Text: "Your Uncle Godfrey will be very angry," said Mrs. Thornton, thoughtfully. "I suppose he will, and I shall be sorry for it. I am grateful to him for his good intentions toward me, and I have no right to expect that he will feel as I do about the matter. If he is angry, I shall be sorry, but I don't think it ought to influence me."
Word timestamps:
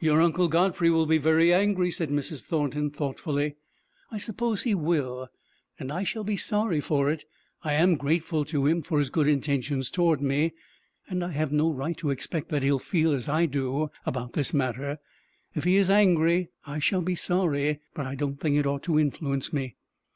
"Your 0.00 0.20
Uncle 0.20 0.48
Godfrey 0.48 0.90
will 0.90 1.06
be 1.06 1.18
very 1.18 1.52
angry," 1.54 1.92
said 1.92 2.10
Mrs. 2.10 2.42
Thornton, 2.42 2.90
thoughtfully. 2.90 3.54
"I 4.10 4.18
suppose 4.18 4.64
he 4.64 4.74
will, 4.74 5.28
and 5.78 5.92
I 5.92 6.02
shall 6.02 6.24
be 6.24 6.36
sorry 6.36 6.80
for 6.80 7.08
it. 7.08 7.24
I 7.62 7.74
am 7.74 7.94
grateful 7.94 8.44
to 8.46 8.66
him 8.66 8.82
for 8.82 8.98
his 8.98 9.08
good 9.08 9.28
intentions 9.28 9.88
toward 9.88 10.20
me, 10.20 10.52
and 11.08 11.22
I 11.22 11.30
have 11.30 11.52
no 11.52 11.70
right 11.70 11.96
to 11.98 12.10
expect 12.10 12.48
that 12.48 12.64
he 12.64 12.72
will 12.72 12.80
feel 12.80 13.12
as 13.12 13.28
I 13.28 13.46
do 13.46 13.88
about 14.04 14.32
the 14.32 14.50
matter. 14.52 14.98
If 15.54 15.62
he 15.62 15.76
is 15.76 15.88
angry, 15.88 16.48
I 16.66 16.80
shall 16.80 17.00
be 17.02 17.14
sorry, 17.14 17.78
but 17.94 18.04
I 18.04 18.16
don't 18.16 18.40
think 18.40 18.56
it 18.56 18.66
ought 18.66 18.82
to 18.82 18.98
influence 18.98 19.52
me." 19.52 19.76